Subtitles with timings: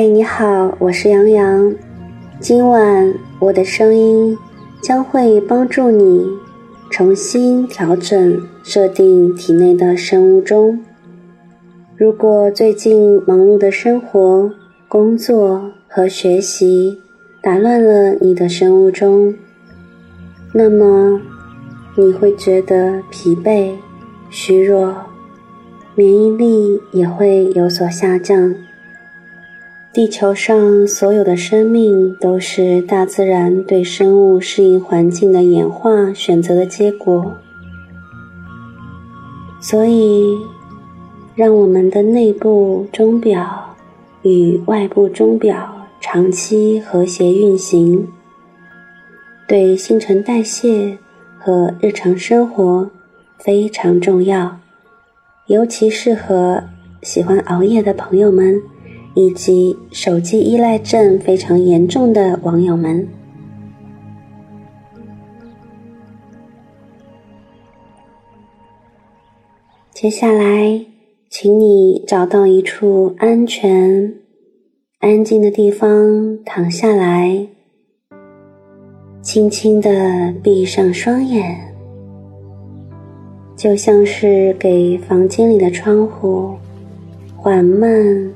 [0.00, 1.74] 嗨，你好，我是杨洋。
[2.40, 4.34] 今晚我的声音
[4.80, 6.26] 将会帮助你
[6.88, 10.80] 重新调整设定体内的生物钟。
[11.98, 14.50] 如果最近忙碌的生活、
[14.88, 16.98] 工作和学习
[17.42, 19.34] 打乱了你的生物钟，
[20.54, 21.20] 那么
[21.94, 23.72] 你会觉得疲惫、
[24.30, 24.94] 虚弱，
[25.94, 28.54] 免疫力也会有所下降。
[29.92, 37.34] 地球上所有的生命都是大自然对生物适应环境的演化选择的结果，
[39.60, 40.38] 所以
[41.34, 43.74] 让我们的内部钟表
[44.22, 48.06] 与外部钟表长期和谐运行，
[49.48, 50.98] 对新陈代谢
[51.36, 52.88] 和日常生活
[53.38, 54.56] 非常重要，
[55.48, 56.62] 尤其适合
[57.02, 58.62] 喜欢熬夜的朋友们。
[59.14, 63.08] 以及手机依赖症非常严重的网友们，
[69.92, 70.86] 接下来，
[71.28, 74.14] 请你找到一处安全、
[75.00, 77.48] 安静的地方躺下来，
[79.20, 81.74] 轻轻的闭上双眼，
[83.56, 86.54] 就像是给房间里的窗户
[87.36, 88.32] 缓慢。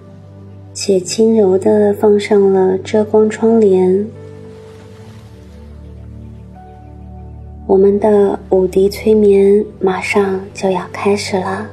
[0.75, 4.05] 且轻柔的放上了遮光窗帘。
[7.65, 11.67] 我们的五滴催眠马上就要开始了，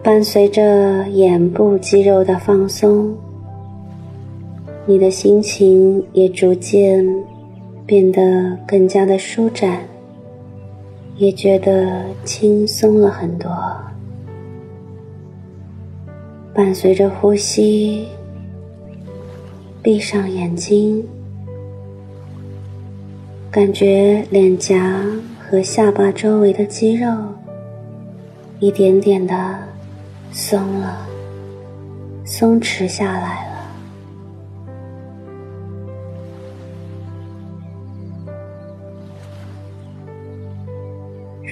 [0.00, 3.12] 伴随着眼部肌肉的放松，
[4.86, 7.04] 你的心情也逐渐
[7.84, 9.80] 变得更加的舒展，
[11.16, 13.50] 也觉得轻松了很多。
[16.56, 18.08] 伴随着呼吸，
[19.82, 21.06] 闭上眼睛，
[23.50, 25.04] 感觉脸颊
[25.38, 27.14] 和下巴周围的肌肉
[28.58, 29.34] 一点点的
[30.32, 31.06] 松了，
[32.24, 33.56] 松弛下来了。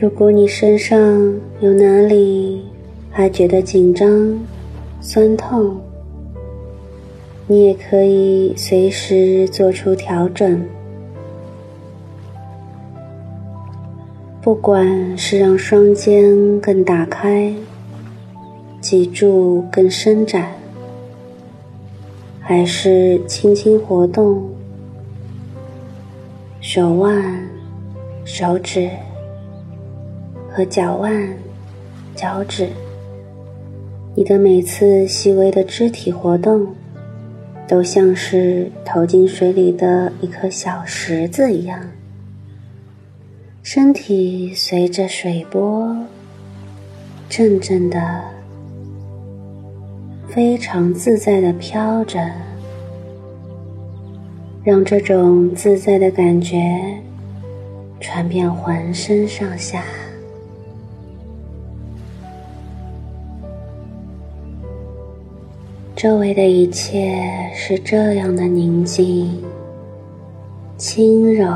[0.01, 0.99] 如果你身上
[1.61, 2.65] 有哪里
[3.11, 4.09] 还觉得紧张，
[5.07, 5.79] 酸痛，
[7.47, 10.67] 你也可以随时做出调整。
[14.41, 17.53] 不管是让双肩更打开，
[18.81, 20.51] 脊柱更伸展，
[22.41, 24.43] 还是轻轻活动
[26.63, 27.47] 手腕、
[28.25, 28.89] 手指
[30.51, 31.29] 和脚腕、
[32.17, 32.71] 脚趾。
[34.17, 36.69] 你的每次细微的肢体活动，
[37.67, 41.81] 都像是投进水里的一颗小石子一样，
[43.61, 45.97] 身体随着水波
[47.29, 48.21] 阵阵的、
[50.29, 52.31] 非常自在的飘着，
[54.63, 56.57] 让这种自在的感觉
[57.99, 59.83] 传遍浑身上下。
[66.05, 67.19] 周围的一切
[67.55, 69.43] 是这样的宁静、
[70.77, 71.51] 轻柔，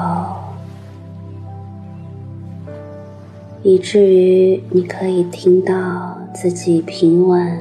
[3.63, 7.59] 以至于你可以听到自己平稳、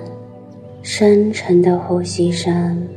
[0.81, 2.87] 深沉的呼吸声，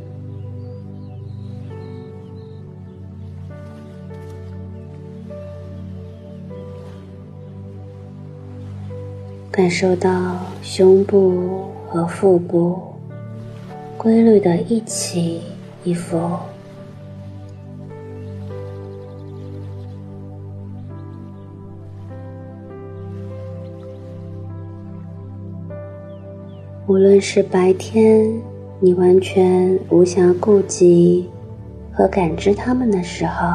[9.51, 12.90] 感受到胸部和腹部。
[14.01, 15.41] 规律的一起
[15.83, 16.17] 一伏，
[26.87, 28.41] 无论是白天
[28.79, 31.29] 你完全无暇顾及
[31.93, 33.45] 和感知它们的时候，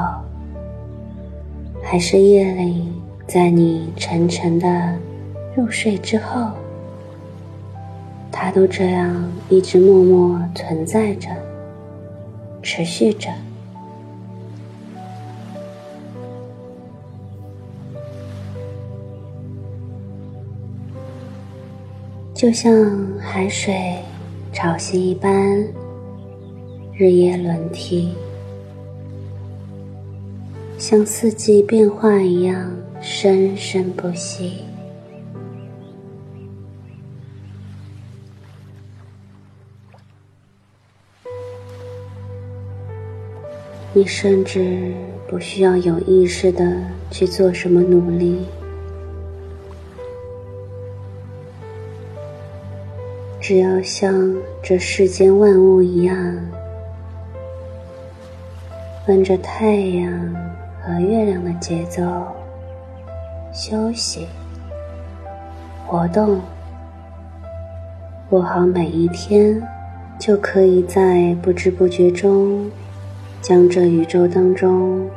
[1.83, 2.87] 还是夜里
[3.27, 4.95] 在你沉沉的
[5.57, 6.53] 入睡之后。
[8.39, 11.31] 它都这样一直默默存在着，
[12.63, 13.31] 持续着，
[22.35, 22.73] 就像
[23.19, 23.75] 海水
[24.53, 25.67] 潮汐一般，
[26.93, 28.13] 日夜轮替，
[30.79, 34.59] 像四季变化一样生生不息。
[43.97, 44.93] 你甚至
[45.27, 46.63] 不需要有意识的
[47.11, 48.45] 去做什么努力，
[53.41, 56.15] 只要像这世间万物一样，
[59.07, 60.13] 跟着太阳
[60.83, 62.03] 和月亮的节奏
[63.51, 64.27] 休息、
[65.87, 66.39] 活动，
[68.29, 69.59] 过好每一天，
[70.19, 72.71] 就可以在不知不觉中。
[73.47, 75.09] 将这宇宙当中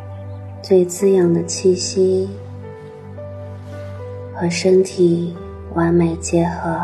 [0.61, 2.29] 最滋养的气息
[4.35, 5.35] 和身体
[5.73, 6.79] 完美结合，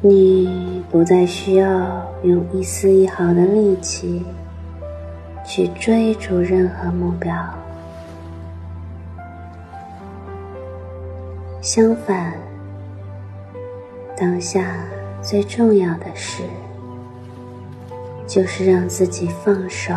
[0.00, 4.24] 你不再需要用一丝一毫的力气
[5.46, 7.32] 去追逐任何目标。
[11.60, 12.32] 相反，
[14.16, 14.86] 当下
[15.20, 16.42] 最重要的事，
[18.26, 19.92] 就是让自己放手，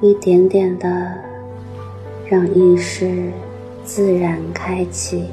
[0.00, 1.14] 一点点的
[2.28, 3.30] 让意识
[3.84, 5.30] 自然开启。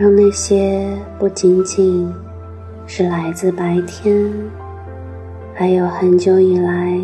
[0.00, 2.10] 让那些不仅仅
[2.86, 4.32] 是来自白天，
[5.54, 6.98] 还有很久以来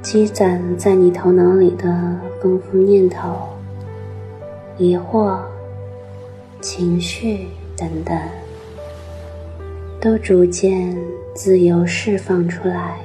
[0.00, 3.34] 积攒在你头脑里的丰富念头、
[4.78, 5.40] 疑惑、
[6.60, 8.16] 情绪等等，
[10.00, 10.96] 都逐渐
[11.34, 13.00] 自由释放出来。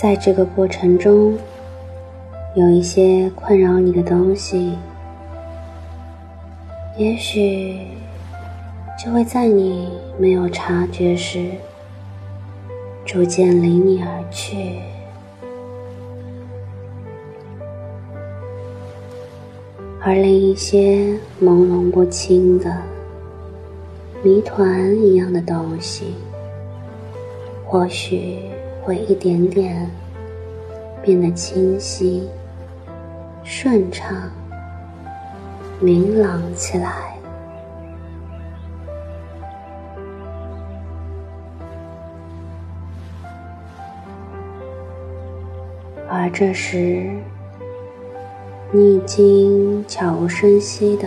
[0.00, 1.36] 在这个过程中，
[2.54, 4.78] 有一些困扰你的东西，
[6.96, 7.80] 也许
[8.96, 11.50] 就会在你没有察觉时，
[13.04, 14.78] 逐渐离你而去；
[20.00, 22.72] 而另一些朦胧不清的
[24.22, 26.14] 谜团一样的东西，
[27.66, 28.38] 或许。
[28.88, 29.86] 会一点点
[31.02, 32.26] 变得清晰、
[33.44, 34.16] 顺畅、
[35.78, 37.18] 明朗起来，
[46.08, 47.10] 而这时，
[48.72, 51.06] 你已经悄无声息的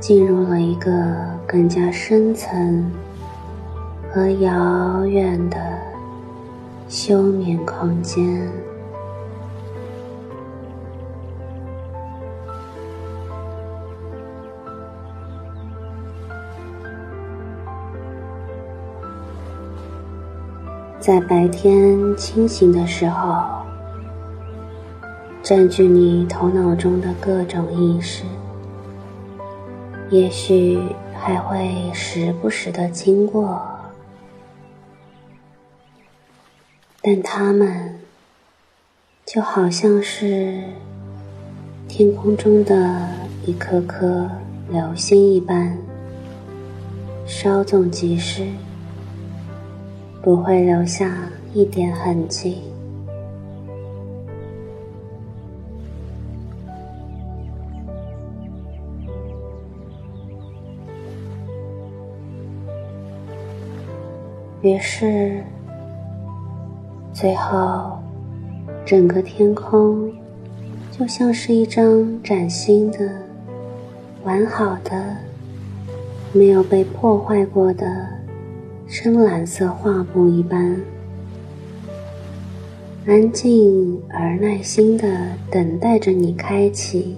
[0.00, 0.90] 进入了一个
[1.46, 2.90] 更加深层。
[4.16, 5.58] 和遥远的
[6.88, 8.50] 休眠空间，
[20.98, 23.44] 在白天清醒的时候，
[25.42, 28.24] 占据你头脑中的各种意识，
[30.08, 30.80] 也许
[31.12, 33.75] 还会时不时的经过。
[37.08, 38.00] 但它们
[39.24, 40.60] 就好像是
[41.86, 43.08] 天空中的
[43.46, 44.28] 一颗颗
[44.68, 45.78] 流星一般，
[47.24, 48.48] 稍纵即逝，
[50.20, 52.60] 不会留下一点痕迹。
[64.60, 65.44] 于是。
[67.18, 67.98] 最后，
[68.84, 70.12] 整个天空
[70.90, 73.10] 就像是一张崭新的、
[74.22, 75.16] 完好的、
[76.34, 78.06] 没有被破坏过的
[78.86, 80.78] 深蓝色画布一般，
[83.06, 85.08] 安静而耐心的
[85.50, 87.16] 等待着你开启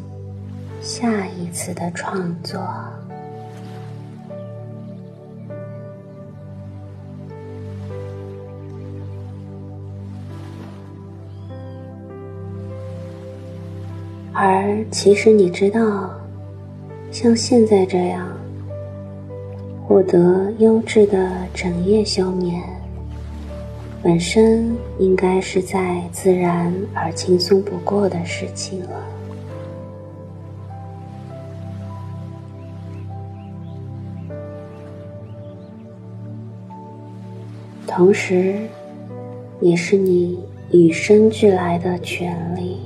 [0.81, 2.61] 下一次的创作。
[14.41, 16.09] 而其实你知道，
[17.11, 18.29] 像现在这样
[19.85, 22.63] 获得优质的整夜休眠，
[24.01, 28.91] 本身应该是再自然而轻松不过的事情了。
[37.89, 38.55] 同时，
[39.61, 40.39] 也是你
[40.71, 42.78] 与生俱来的权利。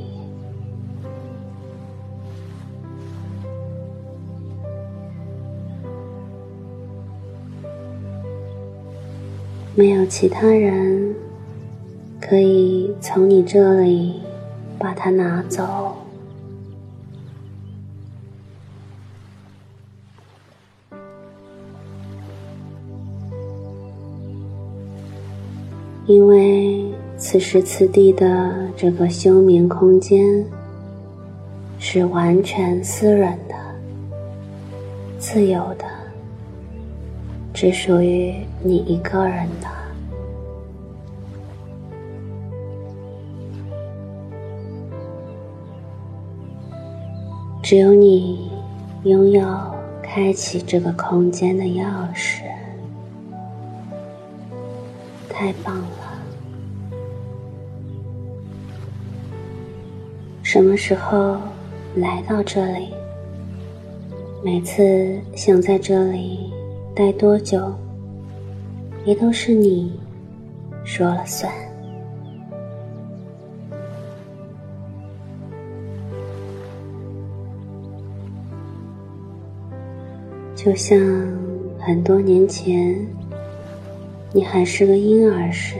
[9.75, 11.15] 没有其他人
[12.21, 14.21] 可以从你这里
[14.79, 15.97] 把它拿走。
[26.07, 26.85] 因为
[27.17, 30.45] 此时此地的这个休眠空间
[31.79, 33.55] 是完全私人的、
[35.19, 35.87] 自由的，
[37.63, 39.69] 只属于你一个人的。
[47.63, 48.51] 只有你
[49.05, 49.47] 拥有
[50.03, 52.43] 开启这个空间的钥匙。
[55.29, 56.19] 太棒了！
[60.43, 61.37] 什么时候
[61.95, 62.89] 来到这里？
[64.45, 66.52] 每次想在这里
[66.95, 67.73] 待多久，
[69.05, 69.99] 也都是你
[70.85, 71.51] 说了算。
[80.55, 80.99] 就像
[81.79, 82.95] 很多年前，
[84.33, 85.77] 你还是个婴儿时，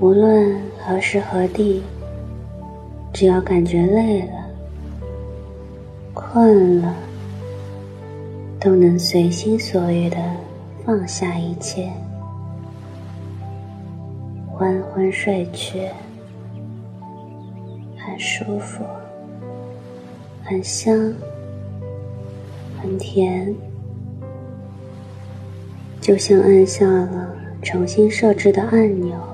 [0.00, 1.82] 无论何时何地。
[3.14, 4.32] 只要感觉累了、
[6.14, 6.96] 困了，
[8.62, 10.16] 都能随心所欲的
[10.86, 11.90] 放下一切，
[14.52, 15.88] 昏昏睡去，
[17.98, 18.84] 很舒服，
[20.44, 21.12] 很香，
[22.80, 23.52] 很甜，
[26.00, 29.31] 就像按下了重新设置的按钮。